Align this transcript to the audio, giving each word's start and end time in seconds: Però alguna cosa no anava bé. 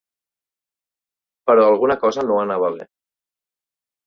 Però 1.51 1.67
alguna 1.67 1.99
cosa 2.07 2.25
no 2.31 2.39
anava 2.45 2.73
bé. 2.79 2.89